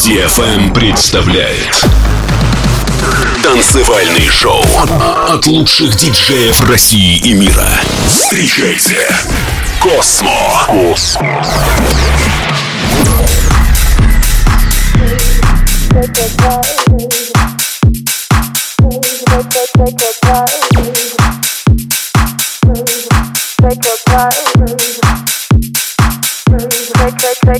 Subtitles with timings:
[0.00, 1.84] DFM представляет
[3.42, 4.64] Танцевальный шоу
[5.28, 7.68] от лучших диджеев России и мира.
[8.08, 9.06] Встречайте
[9.78, 10.64] Космо.
[10.66, 11.44] Космо.
[15.90, 16.16] Take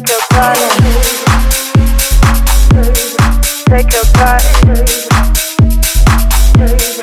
[0.08, 0.70] your time.
[3.70, 4.40] Take, your time.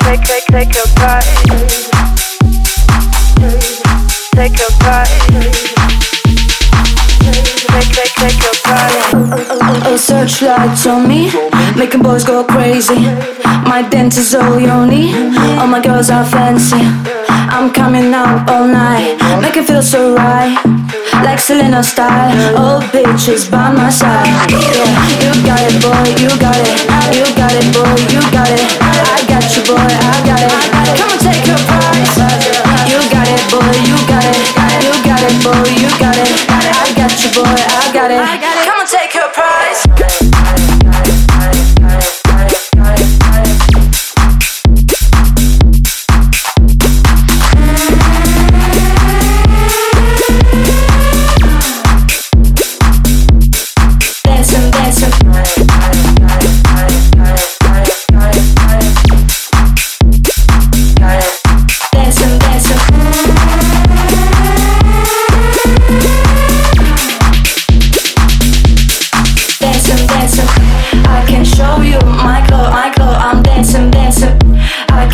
[0.04, 1.22] Take, take, take your time.
[4.34, 5.97] Take your time.
[7.74, 9.86] Take, take your time.
[9.86, 11.30] A searchlight on me,
[11.76, 13.00] making boys go crazy.
[13.64, 15.14] My dentist all yoni,
[15.58, 16.82] all my girls are fancy.
[17.50, 20.56] I'm coming out all night, make it feel so right
[21.24, 22.32] like Selena style.
[22.56, 24.26] Old bitches by my side.
[24.50, 26.78] Yeah, you got it, boy, you got it.
[27.14, 28.64] You got it, boy, you got it.
[28.80, 30.52] I got you, boy, I got it.
[30.98, 32.16] Come and take your prize.
[32.90, 34.38] You got it, boy, you got it.
[34.84, 36.47] You got it, boy, you got it.
[37.18, 38.64] I got you, boy, I got it.
[38.64, 39.47] Come and take your prize.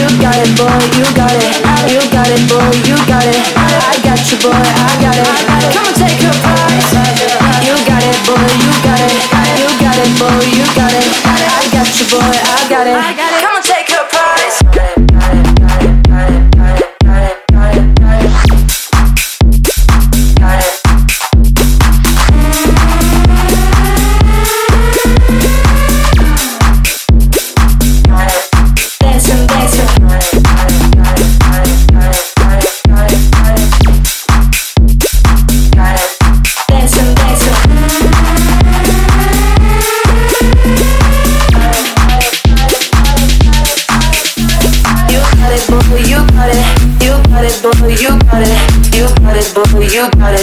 [0.00, 1.52] you got it boy, You got it,
[1.90, 3.40] You got it boy, you got it.
[3.56, 5.26] I got you, boy, I got it.
[5.74, 6.92] Come and take your prize.
[7.64, 9.14] You got it, boy, you got it.
[9.60, 11.06] You got it, boy, you got it.
[11.24, 13.29] I got you, boy, I got it
[50.00, 50.39] you got it.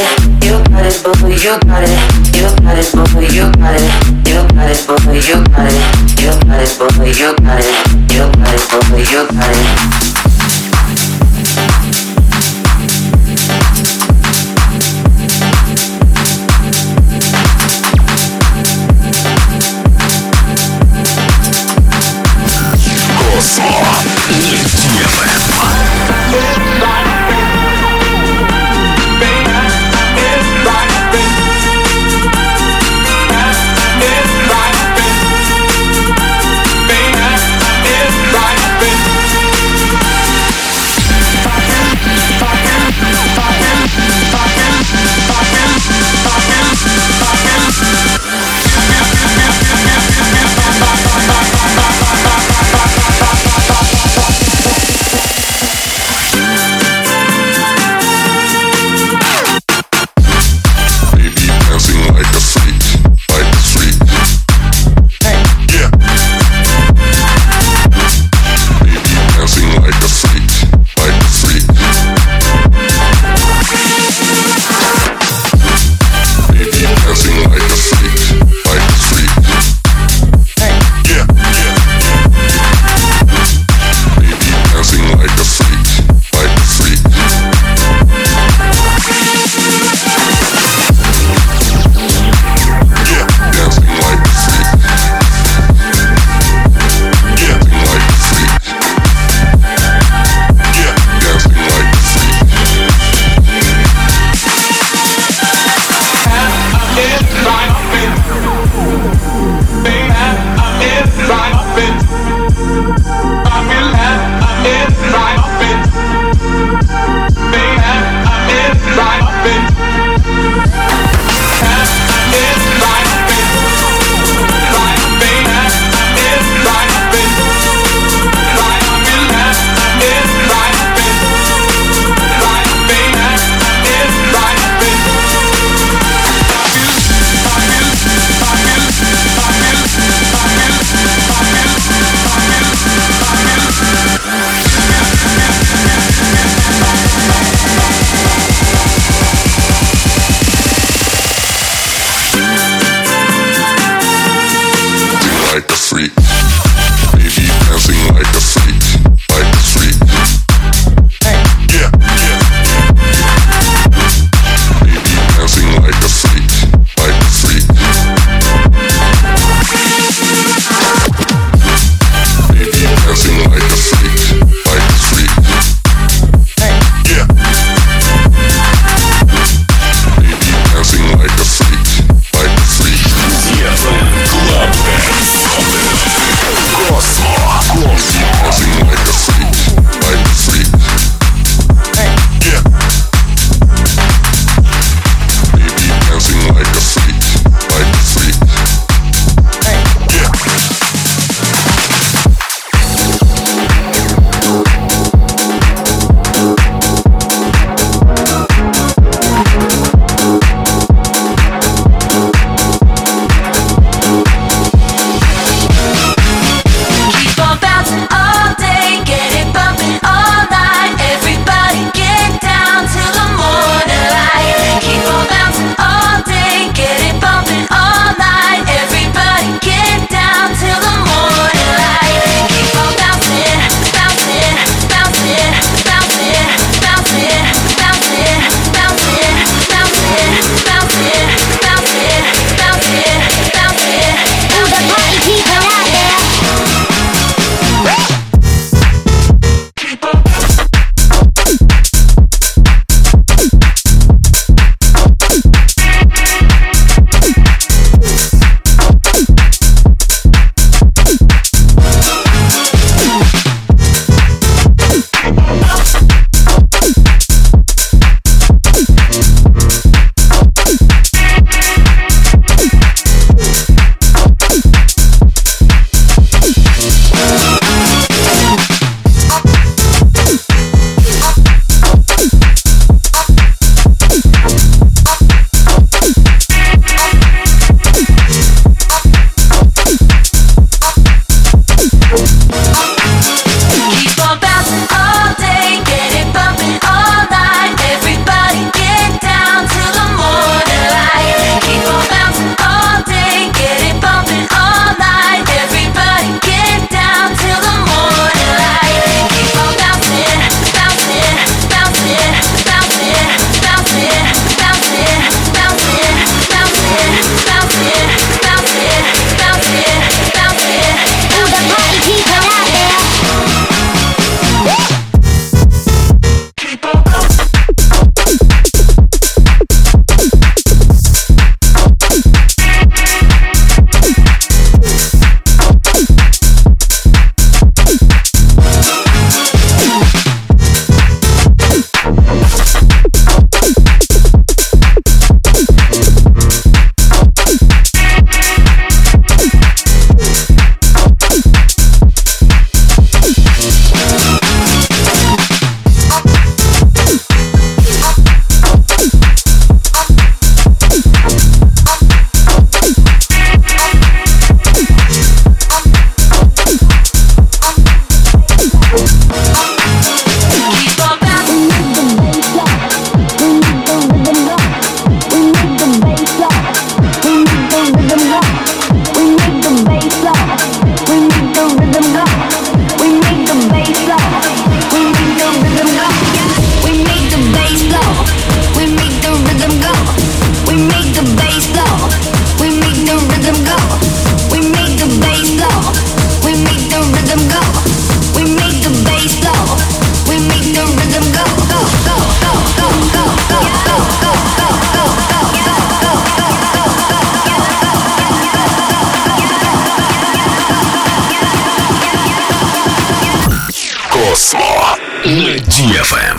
[415.66, 416.37] DFM.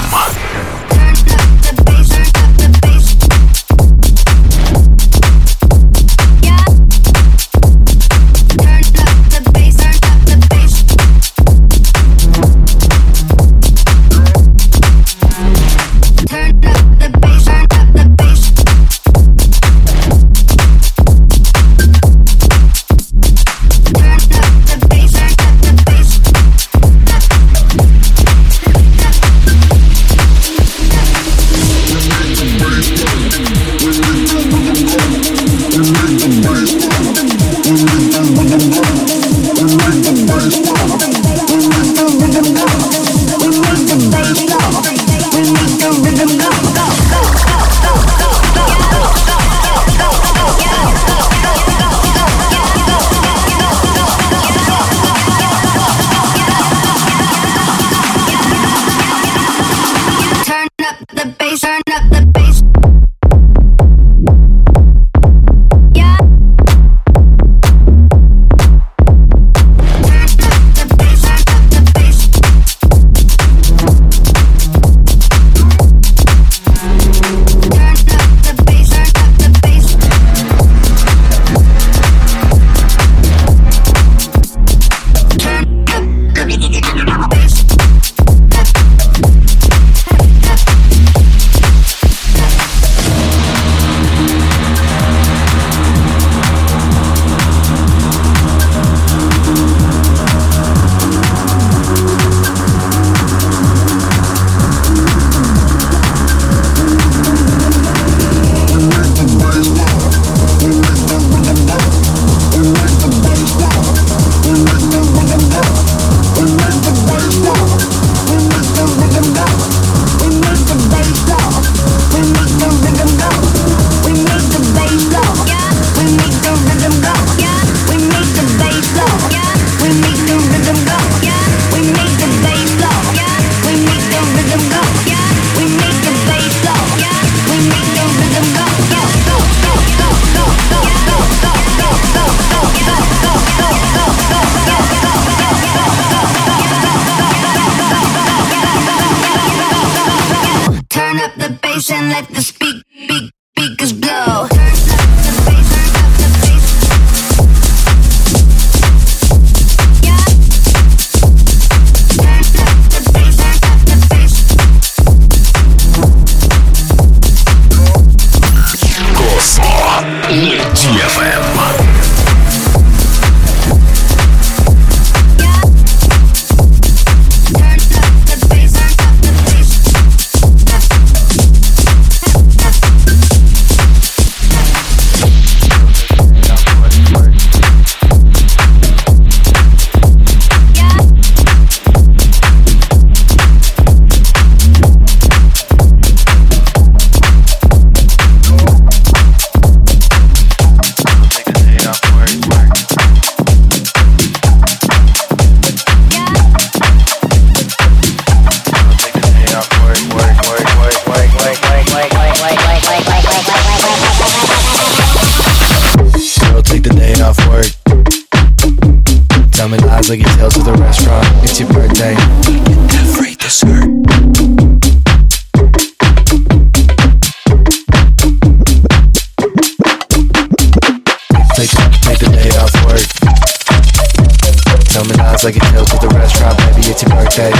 [237.39, 237.51] say,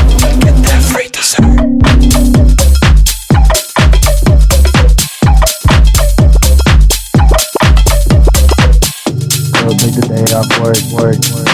[0.41, 1.45] get that free dessert.
[9.79, 11.49] take the day off work, work, work.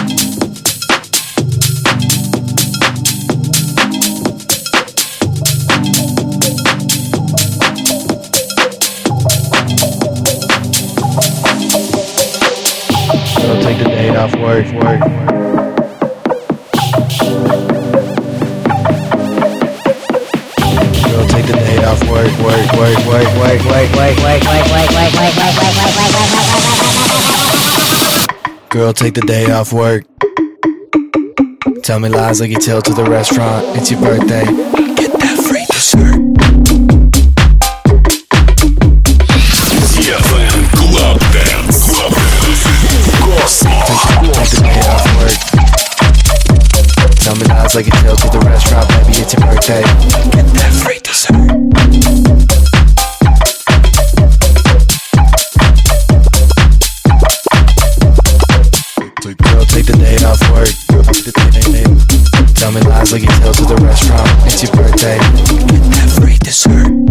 [13.37, 15.01] So take the day off work, work.
[15.05, 15.64] work.
[28.69, 30.03] Girl, take the day off work.
[31.83, 33.65] Tell me lies like you tell to the restaurant.
[33.77, 34.43] It's your birthday.
[34.95, 36.19] Get that free dessert.
[47.23, 49.81] Tell me lies like you tell to the restaurant, baby, it's your birthday.
[50.31, 51.64] Get that free dessert.
[63.15, 64.29] Sligging hills at the restaurant.
[64.45, 65.17] It's your birthday.
[66.19, 67.04] Free dessert.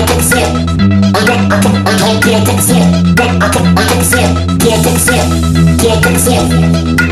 [0.00, 0.48] get it zip.
[1.14, 3.16] I get I can I can get it zip.
[3.16, 4.58] Get I can I can zip.
[4.58, 5.26] Get it zip.
[5.80, 7.05] Get it zip.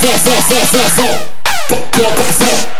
[0.00, 2.75] Vou, vou, vou, vou, vou.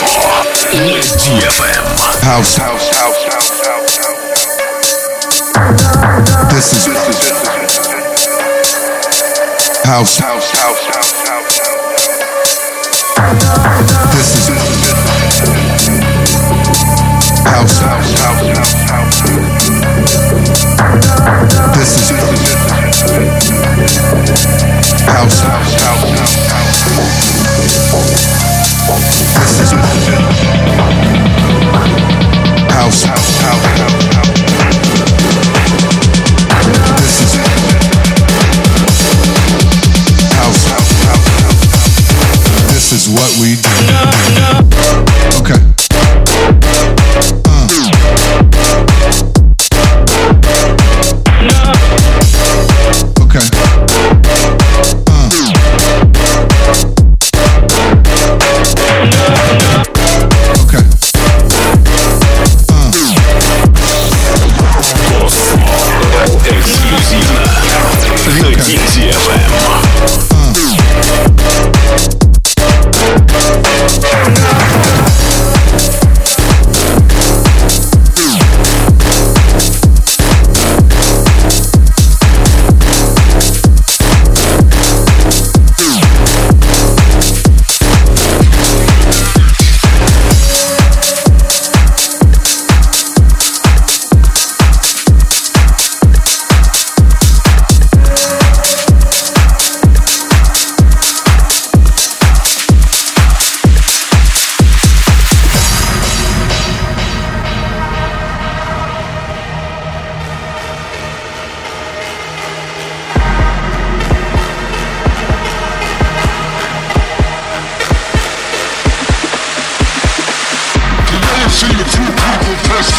[0.00, 0.38] House.
[2.22, 3.50] House, house, house, house,
[6.52, 6.86] This is
[9.84, 11.58] house, house, house, house, house.
[14.14, 14.48] This is
[17.44, 19.18] house, house, house, house, house.
[21.76, 22.10] This is
[25.06, 26.04] house, house, house,
[26.48, 27.27] house,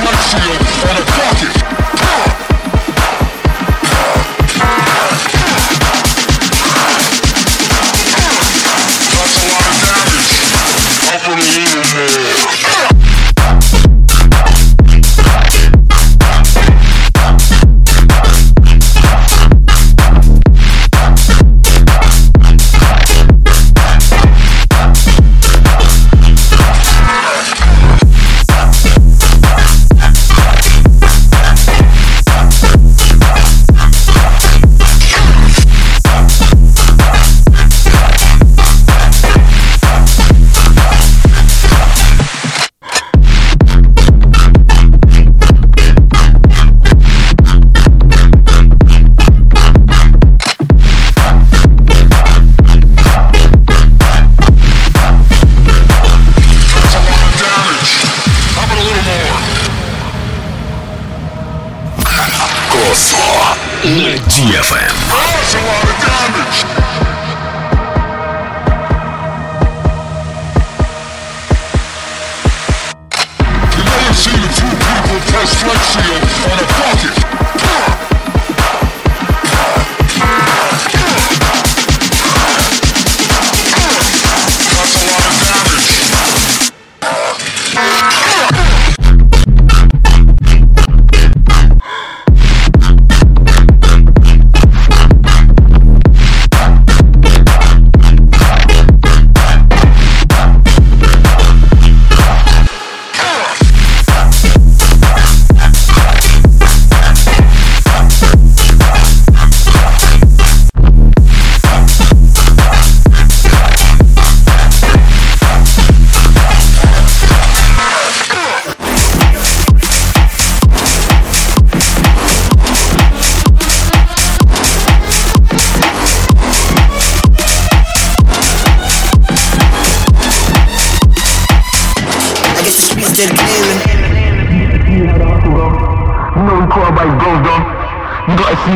[0.03, 1.08] my shield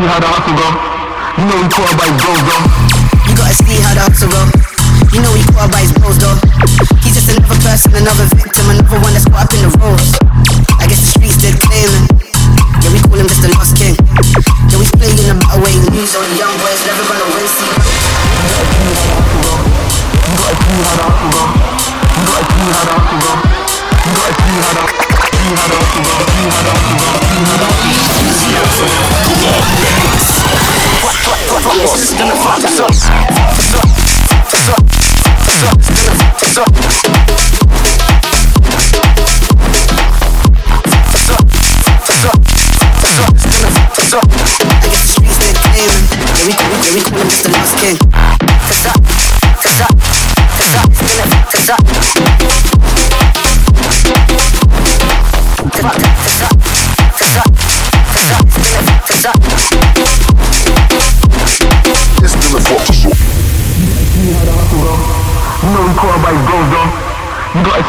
[0.07, 0.67] how the hustle go.
[1.39, 2.63] You know we caught by bros though.
[3.29, 4.41] You gotta see how the hustle go.
[5.15, 6.37] You know he caught by his bros though.
[7.03, 10.11] He's just another person, another victim, another one that's caught up in the roles.
[10.79, 12.12] I guess the streets did claiming.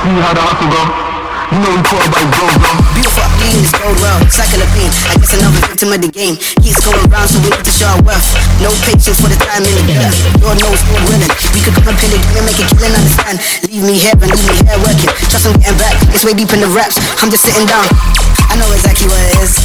[0.05, 0.83] See how the hustle go.
[1.53, 2.53] You know we caught by though.
[2.93, 4.91] Beautiful being is gold well, cycle of pain.
[5.09, 6.37] I guess another victim of the game.
[6.61, 8.21] Keeps going round, so we need to show our.
[8.61, 10.17] No patience for the time in the death.
[10.45, 11.33] Lord knows we're willing.
[11.57, 13.37] We could come and pin it and make it killing, understand.
[13.65, 15.09] Leave me here and leave me here working.
[15.33, 15.97] Trust I'm getting back.
[16.13, 17.01] It's way deep in the raps.
[17.25, 17.87] I'm just sitting down.
[18.53, 19.57] I know exactly what it is.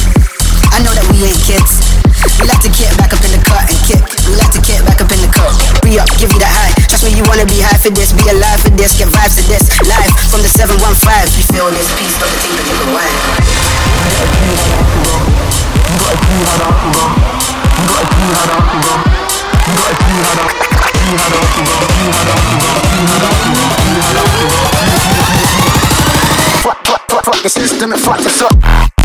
[0.72, 2.00] I know that we ain't kids.
[2.40, 4.00] We like to get back up in the cut and kick.
[4.24, 5.52] We like to get back up in the cut.
[5.84, 6.72] Re up, give you that high.
[6.88, 8.12] Trust me, you wanna be high for this.
[8.16, 8.49] Be alive
[8.80, 8.96] this.
[8.96, 9.68] Get vibes to this.
[9.84, 11.36] Live from the 715.
[11.36, 13.12] We feel this peace, don't think to give it wine.
[15.90, 16.40] You gotta the.
[16.80, 18.96] You gotta the.
[19.68, 20.48] You gotta see how the
[20.96, 21.76] see how the hustle go.
[21.76, 22.80] See how the hustle go.
[22.80, 23.68] See how the hustle go.
[23.68, 25.36] See how the hustle go.
[26.64, 28.99] Fuck, fuck, fuck, fuck the system and fuck us up.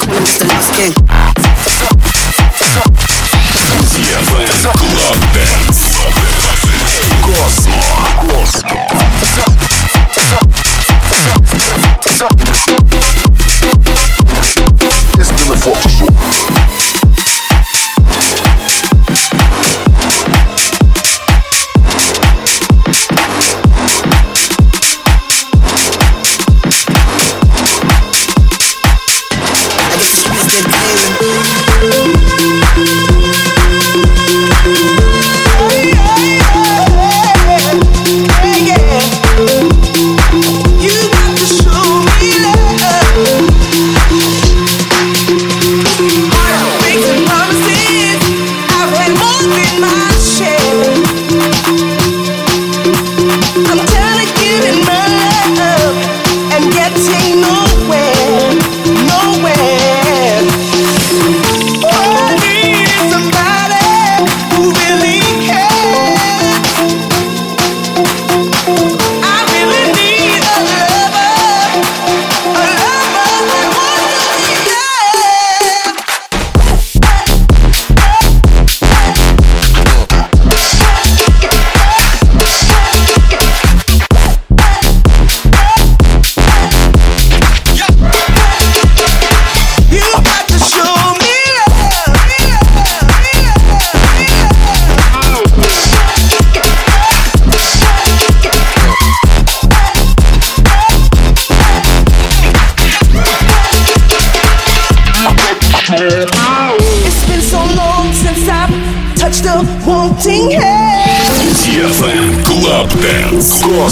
[0.00, 1.23] Call him just the.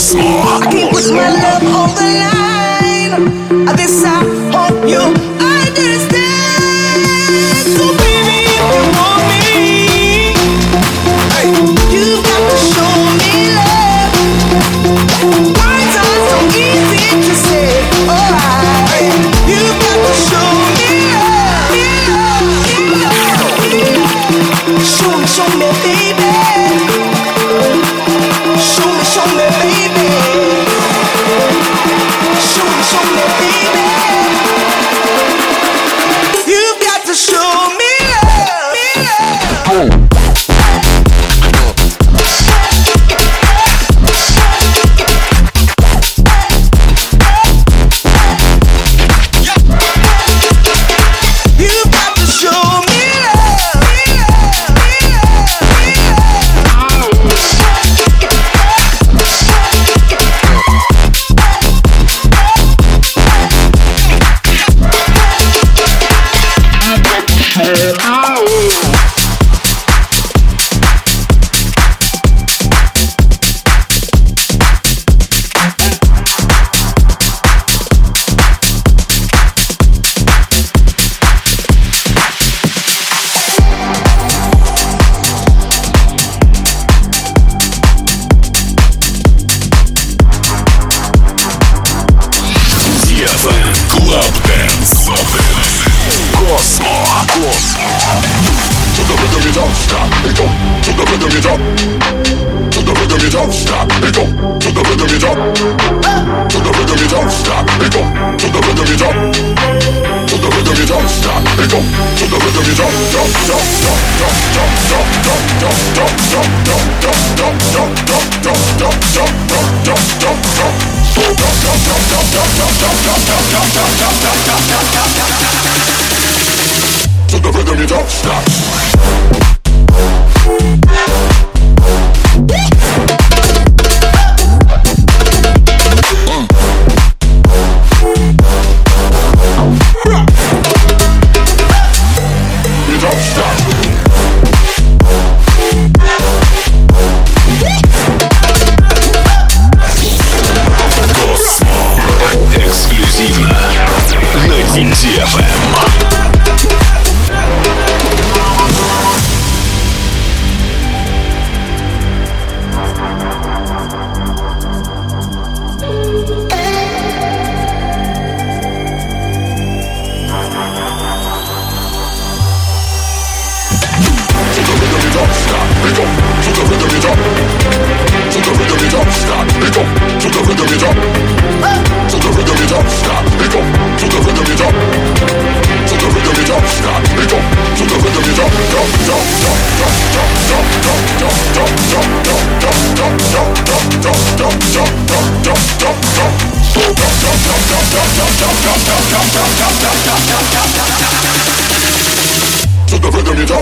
[0.03, 0.42] Dance.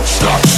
[0.00, 0.49] don't stop.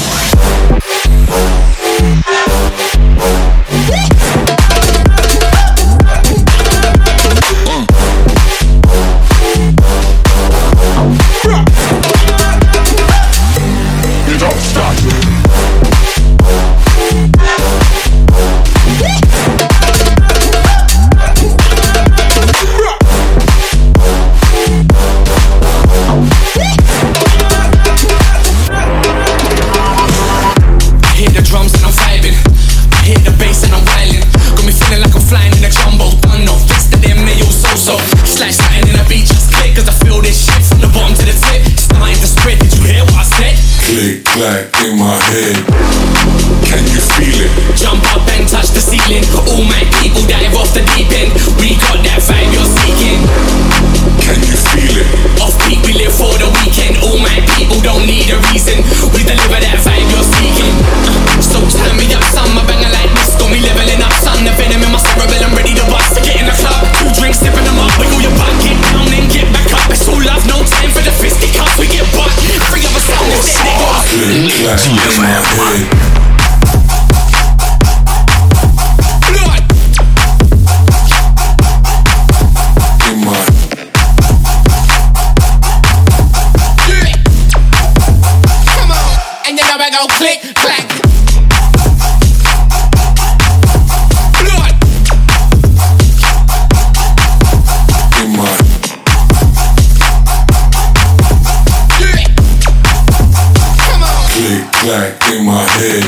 [104.87, 106.03] back in my head.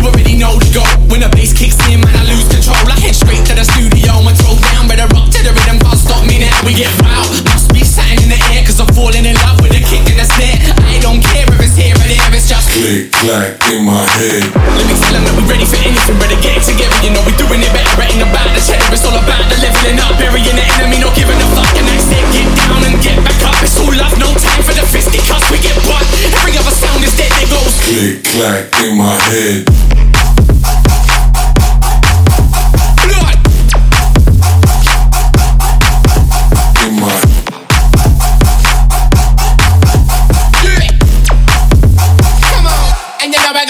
[0.00, 0.82] You already know the go.
[1.06, 2.78] When the bass kicks in, man, I lose control.
[2.90, 4.88] I head straight to the studio and throw down.
[4.90, 6.54] Better rock to the rhythm, can't stop me now.
[6.66, 7.30] We get wild.
[7.46, 10.26] Must be something in the air, cause I'm falling in love with kicked in the
[10.30, 10.62] spit.
[10.86, 14.46] I don't care if it's here or there, it's just click clack in my head.
[14.54, 16.94] Let me tell them that we're ready for anything, better get it together.
[17.02, 18.86] You know we're doing it better, ain't about the cheddar.
[18.94, 21.74] It's all about the leveling up, burying the enemy, not giving a fuck.
[21.74, 23.58] And that's it, get down and get back up.
[23.58, 25.42] It's all love, no time for the fisty cuss.
[25.50, 26.06] We get one.
[26.38, 29.66] Every other sound is dead, there goes click clack in my head.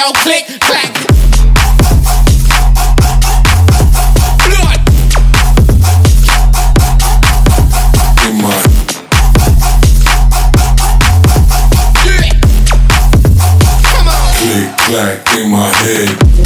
[0.01, 0.95] go click, clack.
[14.39, 16.40] Click clack in my head.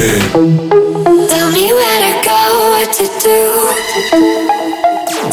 [0.00, 2.38] Tell me where to go,
[2.70, 3.40] what to do.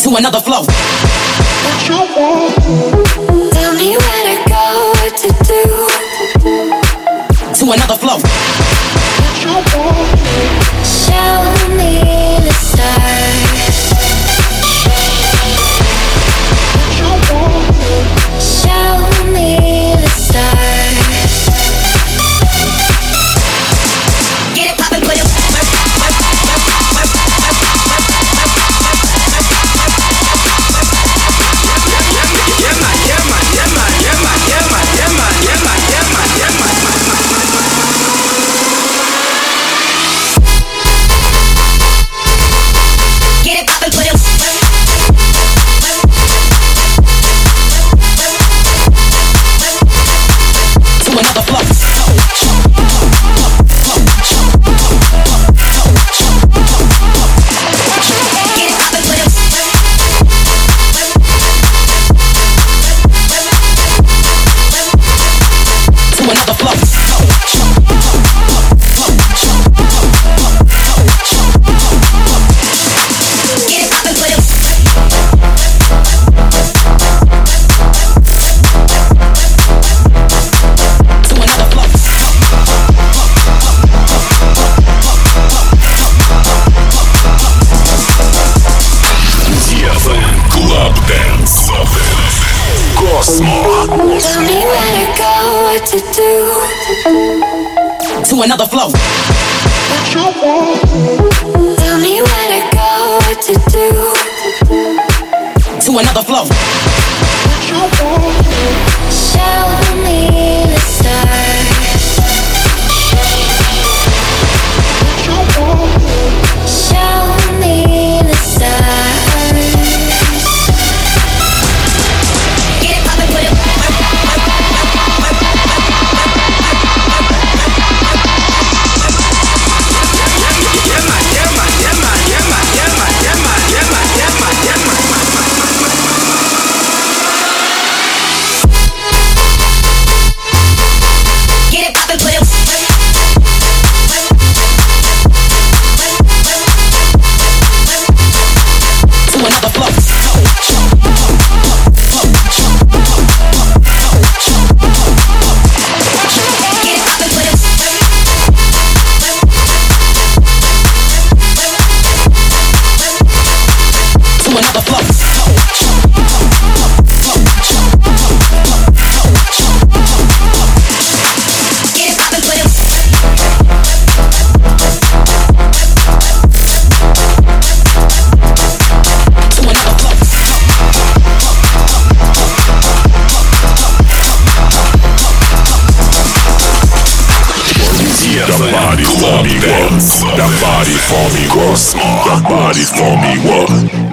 [0.03, 0.65] To another flow.
[3.53, 5.63] Tell me where to go, what to do.
[7.53, 8.19] To another flow.
[10.83, 11.39] Show
[11.77, 11.91] me
[12.43, 13.16] the stars.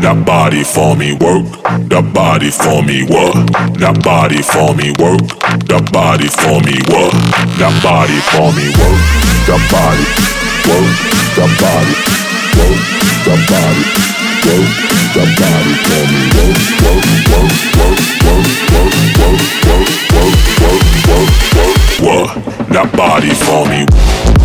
[0.04, 1.48] The body for me work.
[1.88, 3.32] The body for me what?
[3.80, 5.24] The body for me work.
[5.64, 7.08] The body for me what?
[7.56, 9.00] The body for me work.
[9.48, 10.04] The body
[10.68, 10.92] work.
[11.40, 11.96] The body
[12.52, 12.84] work.
[13.24, 13.80] The body
[14.44, 14.68] work.
[15.16, 16.52] The body for me work.
[16.84, 17.08] Work.
[17.32, 17.64] Work.
[17.80, 18.04] Work.
[18.28, 18.52] Work.
[18.76, 19.00] Work.
[19.16, 19.40] Work.
[19.64, 19.88] Work.
[20.12, 20.36] Work.
[20.60, 20.84] Work.
[21.08, 21.32] Work.
[21.56, 21.80] Work.
[22.04, 22.28] What?
[22.68, 24.43] That body for me.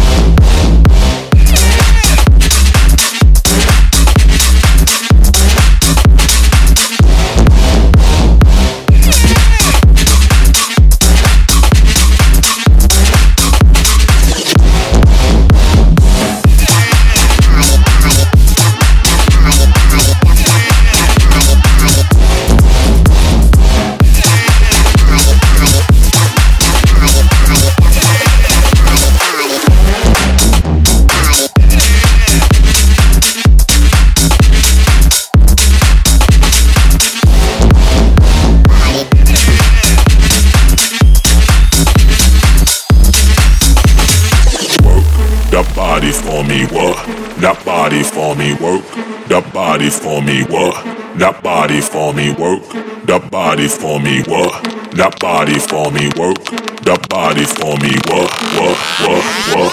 [49.80, 50.76] Body for me what?
[51.20, 52.62] That body for me work.
[53.06, 54.52] The body for me what?
[54.92, 56.44] That body for me work.
[56.84, 58.30] The body for me what?
[58.60, 58.78] What?
[59.00, 59.24] What?
[59.56, 59.72] What?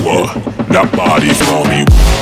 [0.00, 0.28] What?
[0.68, 2.13] That body for me.